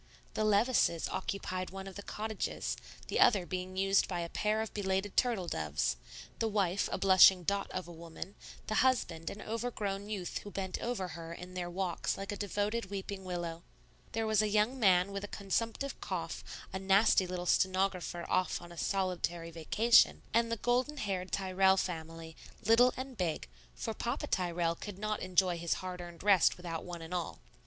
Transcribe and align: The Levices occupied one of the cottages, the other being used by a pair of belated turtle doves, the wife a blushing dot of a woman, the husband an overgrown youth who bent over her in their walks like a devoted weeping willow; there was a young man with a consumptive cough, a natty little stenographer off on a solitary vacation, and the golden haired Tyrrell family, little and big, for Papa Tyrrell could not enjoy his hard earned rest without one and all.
The 0.33 0.43
Levices 0.43 1.07
occupied 1.09 1.69
one 1.69 1.85
of 1.85 1.93
the 1.93 2.01
cottages, 2.01 2.75
the 3.07 3.19
other 3.19 3.45
being 3.45 3.77
used 3.77 4.07
by 4.07 4.21
a 4.21 4.29
pair 4.29 4.59
of 4.61 4.73
belated 4.73 5.15
turtle 5.15 5.47
doves, 5.47 5.95
the 6.39 6.47
wife 6.47 6.89
a 6.91 6.97
blushing 6.97 7.43
dot 7.43 7.69
of 7.69 7.87
a 7.87 7.91
woman, 7.91 8.33
the 8.65 8.73
husband 8.81 9.29
an 9.29 9.43
overgrown 9.43 10.09
youth 10.09 10.39
who 10.39 10.49
bent 10.49 10.81
over 10.81 11.09
her 11.09 11.31
in 11.33 11.53
their 11.53 11.69
walks 11.69 12.17
like 12.17 12.31
a 12.31 12.35
devoted 12.35 12.85
weeping 12.89 13.23
willow; 13.23 13.61
there 14.13 14.25
was 14.25 14.41
a 14.41 14.47
young 14.47 14.79
man 14.79 15.11
with 15.11 15.23
a 15.23 15.27
consumptive 15.27 16.01
cough, 16.01 16.43
a 16.73 16.79
natty 16.79 17.27
little 17.27 17.45
stenographer 17.45 18.25
off 18.27 18.59
on 18.59 18.71
a 18.71 18.79
solitary 18.79 19.51
vacation, 19.51 20.23
and 20.33 20.51
the 20.51 20.57
golden 20.57 20.97
haired 20.97 21.31
Tyrrell 21.31 21.77
family, 21.77 22.35
little 22.65 22.91
and 22.97 23.17
big, 23.17 23.47
for 23.75 23.93
Papa 23.93 24.25
Tyrrell 24.25 24.73
could 24.73 24.97
not 24.97 25.19
enjoy 25.19 25.59
his 25.59 25.75
hard 25.75 26.01
earned 26.01 26.23
rest 26.23 26.57
without 26.57 26.83
one 26.83 27.03
and 27.03 27.13
all. 27.13 27.37